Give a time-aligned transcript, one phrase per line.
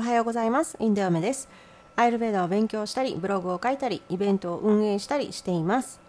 [0.00, 0.78] おはようございます。
[0.80, 1.46] インデオメです。
[1.94, 6.00] アイルベーダを勉強したりブログを書いたりイベントを運営したりしています。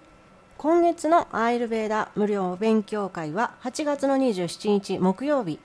[0.57, 5.59] 今月のアイルベーダ無料勉強会は8月の27日木曜日。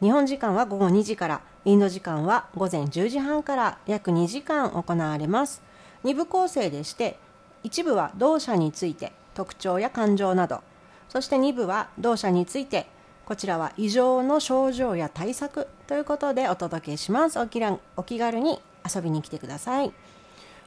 [0.00, 5.62] 日本時間は午後2時からインド時間は午前10時半から約2時間行われます。
[6.02, 7.16] 2部構成でして
[7.62, 10.62] 一部は動作について特徴や感情など。
[11.08, 12.88] そして2部は動作について
[13.30, 17.38] こちらは異常の症状や対策ということでお届けします。
[17.38, 17.60] お気
[17.96, 18.58] お気軽に
[18.92, 19.92] 遊びに来てください。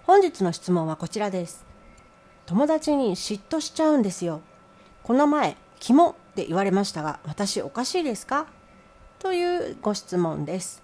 [0.04, 1.66] 本日の質問はこちらです。
[2.45, 4.40] 友達に嫉妬しちゃうんですよ。
[5.04, 8.48] この前「キモ」って言われましたが私おかしいですか？
[9.20, 10.82] というご質問です。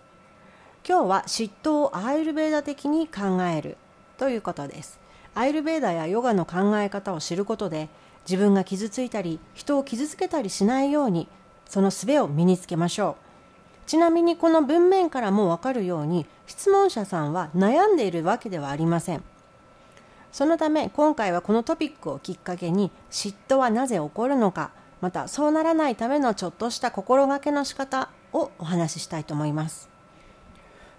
[0.85, 3.77] 今日は嫉妬をアイルベーダ的に考える。
[4.17, 4.99] ということです。
[5.33, 7.87] アイルベーダやヨガの考え方を知ることで
[8.29, 11.29] 自分が傷ついたり人を傷つけたりしないように
[11.69, 13.29] その術を身につけましょう。
[13.85, 19.23] ちなみにこの文面からもわかるように質問者さんは悩んでいるわけではありません。
[20.31, 29.89] そのため今回はこのトピックをきっかけに嫉妬はなぜ起こるのかまたそうならないためのちょっとした心がけの仕方をお話ししたいと思います。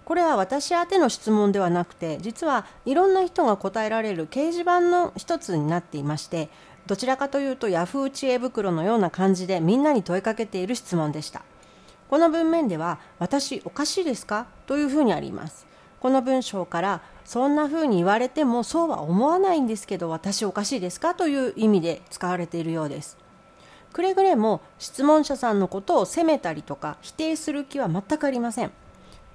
[0.03, 6.49] これは私宛ての質問ではなくて実はいろんな人が答えられる掲示板の一つになっていまして
[6.87, 11.43] どちらかというとヤフー知恵袋のような感じでみんなに問いかけている質問でした。
[12.09, 14.47] この文面では私おかしいですか？
[14.67, 15.65] というふうにあります。
[16.01, 21.15] この文章からそんなふうに言われてもそうは思わないんですけど私おかしいですか？
[21.15, 23.17] という意味で使われているようです。
[23.93, 28.71] くれぐれも質問者さんのことを責めたりとか否定する気は全くありません。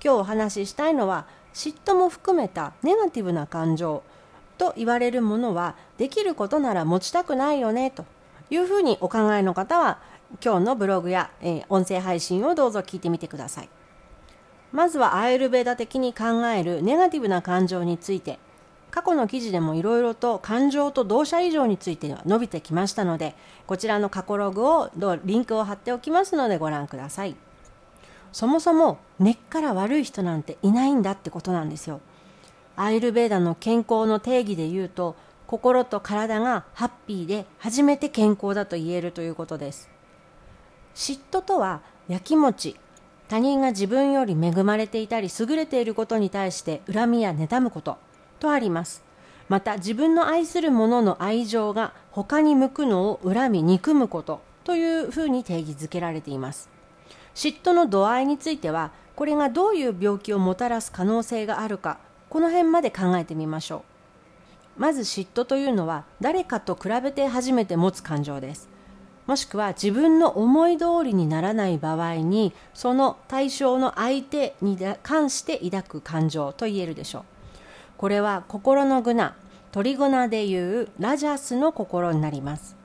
[0.04, 4.02] 今日お話ししたいのは嫉妬も含めたネガティブな感情。
[4.58, 8.04] と言われるものはできることなら持ちたくないよねと
[8.50, 9.98] いうふうにお考えの方は
[10.44, 13.68] 今日のブログや、えー、音声配信をどうぞ聞いてみてください。
[14.72, 18.38] まずはアイルベーダ的に考えるネガティブな感情について
[18.90, 23.34] 過去の記事でもいろいろと感情と同社以上については伸びてきましたので
[23.66, 24.90] こちらの過去ログを
[25.24, 27.36] リンクを貼っておきますのでご覧ください。
[28.32, 32.00] そもそも根っから悪い人なんていないんだってことなんですよ。
[32.76, 35.16] アイルベーダの健康の定義で言うと
[35.46, 39.88] 心と体がハッピーで初めて健康だと言えるということです。
[40.94, 42.76] 嫉妬とはやきもち
[43.28, 47.98] 他人が自分より恵まれていたり優れていることに対して恨みや妬むこと
[48.38, 49.02] とあります。
[49.48, 56.68] また自分の愛する者の愛情が他に向くのを恨み憎むことというふうに定義づけられています。
[57.34, 61.98] 嫉妬の度合いについてはこれがどういう病気をもたらす可能性があるか
[62.28, 63.84] この辺まで考えてみましょ
[64.76, 64.80] う。
[64.80, 68.68] まず嫉妬というのは誰かと比べて初めて持つ感情です。
[69.26, 77.22] もしくは自分の思い通りにならない場合にその対象の相手に関して抱く感情と言えるでしょう。
[77.96, 79.34] これは心のグナ
[79.72, 82.76] トリゴナでいうラジャスの心になります。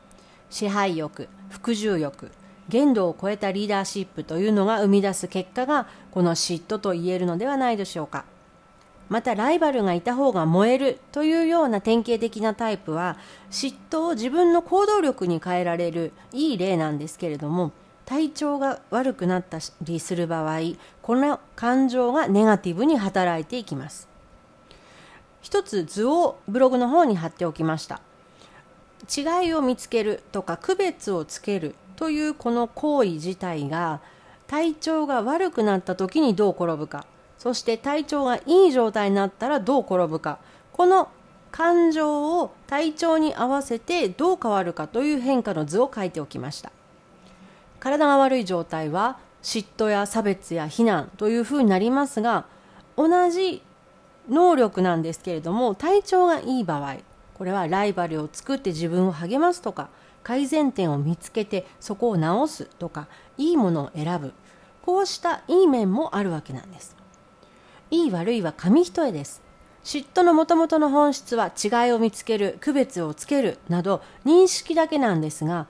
[0.50, 2.32] 支配欲服従欲
[2.70, 8.26] 限度を超えたリーダーシップというのが生み出す結果がこの嫉妬と言えるのではないでしょうか。
[9.12, 13.18] またライバルがいた方が燃えるというような典型的なタイプは
[13.50, 17.74] 嫉妬を自分の行動力に変えられるいい例なんですけれども
[18.06, 20.62] 体調が悪くなったりする場合
[21.02, 24.08] この感情がネガティブに働いていきます。
[25.42, 28.00] 一つ図をブログの方に貼っておきました。
[29.14, 34.00] 違いを見つけるとか区別をつけるというこの行為自体が
[34.48, 37.06] 体調が悪くなった時にどう転ぶか。
[37.42, 40.38] そして体調がいい状態になったらどう転ぶか。
[40.74, 41.10] この
[41.50, 46.72] 感情を体調に合わせてどう変わるかという変化の図を書いておきました。
[47.80, 52.46] 体が悪い状態は嫉妬や差別や非難というふうになりますが
[52.96, 53.64] 同じ
[54.30, 56.98] 能力なんですけれども体調がいい場合
[57.34, 59.90] これはライバルを作って自分を励ますとか
[60.22, 63.08] 改善点を見つけてそこを直すとか
[63.40, 64.32] いいものを選ぶ。
[64.84, 67.01] こうしたいい面もあるわけなんです。
[67.92, 69.42] いい悪いは紙一重です。
[69.84, 75.66] 嫉妬のもともとの本質は違いを見つける区別をつけるなど認識だけなんですが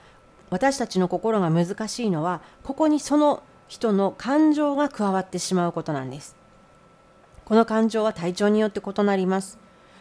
[0.49, 6.35] 私たちの心が難しいのはここにその人の感情が加わってしまうことなんです。
[7.45, 9.57] この感情は体調によって異なります。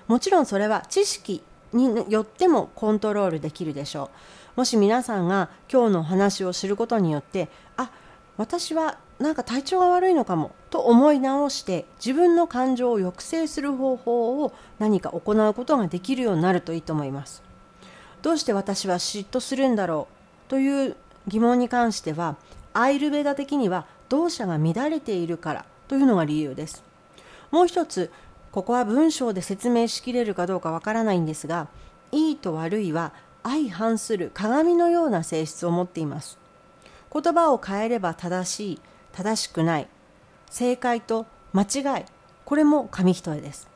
[0.08, 4.10] もちろんそれは知識によってもコントロールできるでしょ
[4.56, 4.58] う。
[4.60, 7.92] もし皆さんが今日の話を知ることによってあ
[8.40, 17.42] 私はなんか体調が悪いのかもと思い直して自分の感情を抑制する方法を何か行うことができるようになるといいと思います。
[18.22, 20.08] どうして私は嫉妬するんだろ
[20.46, 20.96] うという
[21.28, 22.36] 疑問に関しては
[22.72, 26.82] アイルベダ的には動作が乱れているからというのが理由です。
[27.50, 28.10] もう一つ
[28.52, 31.68] ここは文章で説明しきれるかどうかわからないんですが
[32.10, 36.40] いいと悪いは相反する鏡のような性質を持っています。
[37.12, 38.80] 言葉を変えれば正しい
[39.12, 39.88] 正しくない
[40.50, 42.04] 正解と間違い
[42.44, 43.68] これも紙一重です。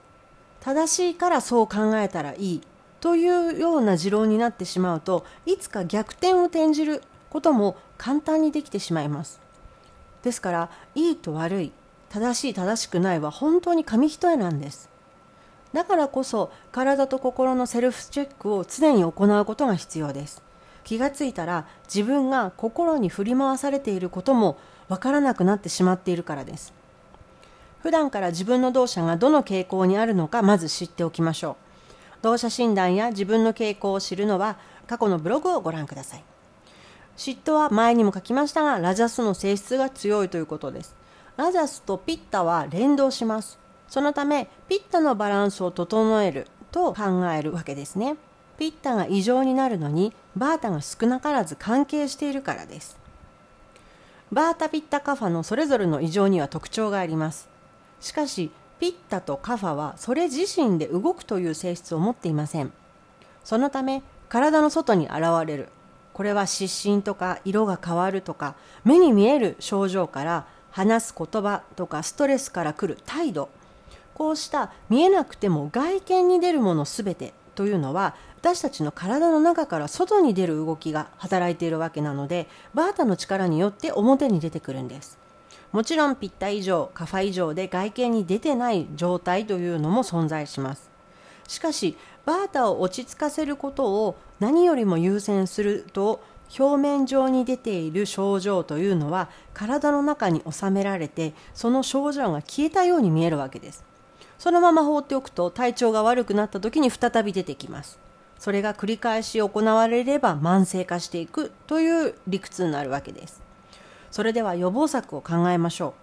[0.61, 2.63] 正しいからそう考えたらいい
[3.01, 9.41] というような持論になってしまうといつか逆転を転じることも簡単にできてしまいます。
[10.23, 11.73] ですからいいと悪い
[12.09, 14.89] 正しい正しくないは本当に紙一重なんです。
[15.75, 20.43] だからこそ体と心のセルフチェックを常に行うことが必要です。
[20.85, 24.59] 気がついたら自分が心に振り回されていることも
[24.89, 26.73] わからなくなってしまっているからです。
[27.83, 31.57] 普段から自分の動作がどの傾向にあるのかまず知っておきましょ
[32.21, 32.23] う。
[32.23, 36.25] 動作診断や自分の傾向を知るのは過去のブログをご覧ください。
[37.17, 40.97] 嫉妬は前にも書きましたがラジャスの性質が強いということです。
[41.37, 43.59] ラジャスとピッタは連動します。
[43.89, 48.17] そのためピッタのバランスを整えると考えるわけですね。
[48.59, 52.97] ピッタが異常になるのにバータが少なからず関係しているからです。
[54.33, 57.49] バータピッタカファのそれぞれの異常には特徴があります。
[58.01, 62.73] しかしピッタとカファはそれ自身で動くという性質を持っていません。
[63.45, 65.69] そのため体の外に現れる。
[66.13, 68.55] これは失神とか色が変わるとか
[68.85, 73.49] 目に見える症状から話す言葉とかストレスから来る態度。
[74.15, 85.17] こうした見えなくても外見に出るものすべてというのは私たちの体の中から外に出る動きが働いているわけなのでバータの力によって表に出てくるんです。
[85.73, 90.91] もちろんピッタ以上カファ以上で外見に出てない状態というのも存在します。
[91.49, 91.97] しかし
[92.27, 96.23] バータを落ち着かせることを何よりも優先すると
[96.59, 103.83] 表面上に出ている症状というのは体の中に収められてその症状が消えたように見えるわけです。
[104.39, 108.04] そのまま放っておくと体調が悪くなった時に再び出てきます。
[108.39, 113.43] それが繰り返し行われれば慢性化していくという理屈になるわけです。
[114.11, 115.95] それでは予防策を考えましょ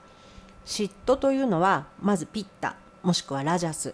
[0.66, 0.68] う。
[0.68, 3.94] 嫉妬というのはまずピッタもしくはラジャス。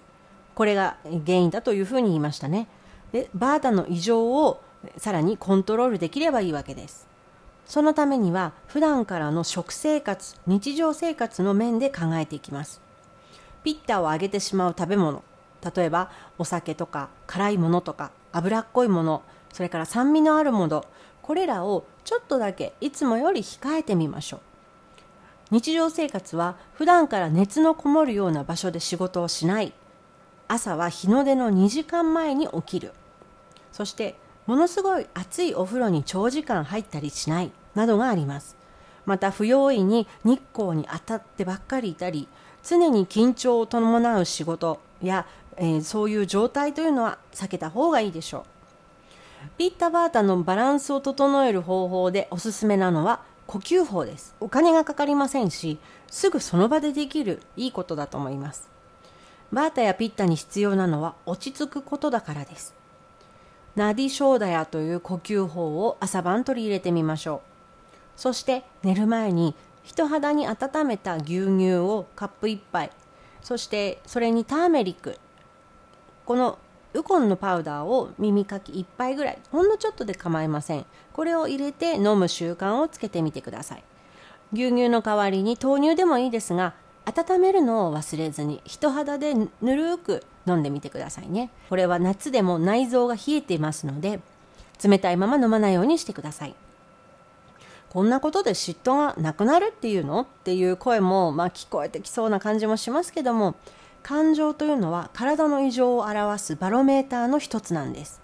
[0.56, 2.68] これが原因だというふうに言いましたね。
[3.12, 4.62] でバータの異常を
[4.98, 7.08] さらにコントロールできればいいわけです。
[7.66, 12.82] そのためには普段からの食生活日常生活の面で考えていきます。
[13.64, 15.24] ピッタを上げてしまう食べ物
[15.76, 20.86] 例えばお酒とか辛いものとか脂っこいものそれから酸味のあるもの
[21.22, 24.40] これらをちょっとだけいつもより控えてみましょう。
[25.50, 29.74] 日常生活は普段から熱のこもるような場所で仕事をしない。
[30.48, 32.94] 朝は日の出の2時間前に起きる。
[33.74, 37.52] そしてものすごい熱いお風呂に長時間入ったりしない。
[37.76, 38.56] などがあります。
[39.06, 42.28] また不用意に日光に当たってばっかりいたり
[42.64, 45.26] 常に緊張を伴う仕事や、
[45.58, 48.44] えー、そういう状態というのは避けた方がいいでしょう。
[49.58, 54.36] ピッタバータのバランスを整える方法でおすすめなのは呼吸法です。
[54.40, 58.70] お金がかかりませんし、すぐその場でできるいいことだと思います。
[59.52, 62.74] バータやピッタに必要なのは落ち着くことだからです。
[63.76, 67.58] ナディショーダヤという呼吸法を朝晩取り入れてみましょう。
[68.18, 72.92] そして寝る前に人肌に温めた牛乳をカップ1杯
[73.42, 75.18] そしてそれにターメリック
[76.28, 76.60] この
[76.94, 80.86] ウコンのパウダーを耳かき1杯ぐらいほんのちょっとで構いません。
[81.14, 83.84] これを入れて飲む習慣をつけてみてください。
[84.52, 86.74] 牛乳の代わりに豆乳でもいいですが
[87.06, 91.50] 温めるのを忘れずに人肌でぬるく飲んでみてくださいね。
[91.70, 94.20] これは夏でも内臓が冷えていますので
[94.84, 96.56] 冷たいまま飲まないようにしてください。
[97.90, 100.22] こんなことで嫉妬がなくなるっていうの？
[100.22, 103.56] っていう声も、まあ、聞こえてきそうな感じもしますけども
[104.08, 108.22] 感情というのは体の異常を表すバロメーターの一つなんです。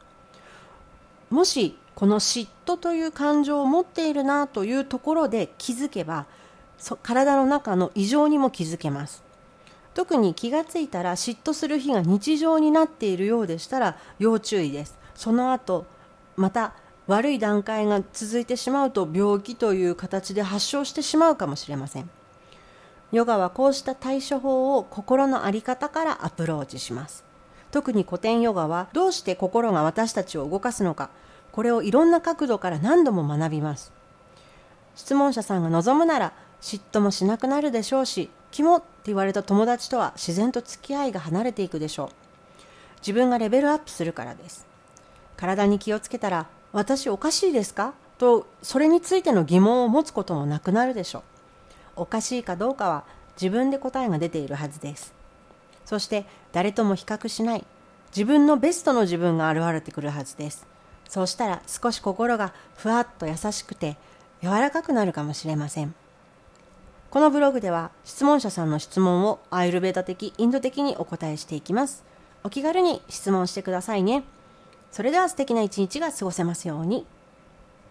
[1.30, 6.26] もしこの嫉妬という感情を持っているなというところで気づけば
[7.02, 9.24] 体の中の異常にも気づけます。
[9.94, 14.98] 特に気がついたら嫉妬する日が日常になっているようでしたら要注意です。
[15.16, 15.86] その後
[16.38, 16.76] また
[17.08, 22.10] 悪い段階が続いてしまうと病気という形で発症してしまうかもしれません。
[23.14, 27.24] ヨガはこうした対処法を心の在り方からアプローチします。
[27.70, 31.12] 特に古典ヨガはどうして心が私たちを動かすのか。
[31.52, 33.92] これをいろんな角度から何度も学びます。
[34.96, 42.10] 質問者さんが望むなら嫉妬もしなくなるでしょうしキモって言われた友達とは自然と付き合いが離れていくでしょう。
[43.02, 44.66] 自分がレベルアップするからです。
[45.38, 47.94] 体に気をつけたら私おかしいですか？
[48.18, 51.24] とそれについての疑問を持つこともなくなるでしょう。
[51.96, 53.04] おかしいかどうかは
[53.42, 55.14] 自分で答えが出ているはずです。
[55.86, 57.66] そして誰とも比較しない
[58.16, 60.66] 自分のベストの自分が現れてくるはずです。
[61.10, 63.98] そうしたら少し心がふわっと優しくて
[64.42, 65.94] 柔らかくなるかもしれません。
[67.10, 72.04] このブログでは質問者さんの質問をアイルベーダ的インド的にお答えしていきます。
[72.44, 74.24] お気軽に質問してくださいね。
[74.92, 77.06] それでは素敵な一日が過ごせますように。